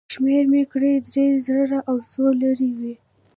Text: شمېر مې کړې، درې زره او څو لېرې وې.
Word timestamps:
شمېر 0.13 0.43
مې 0.51 0.63
کړې، 0.71 0.93
درې 1.07 1.25
زره 1.45 1.79
او 1.89 1.95
څو 2.11 2.23
لېرې 2.39 2.69
وې. 2.79 2.93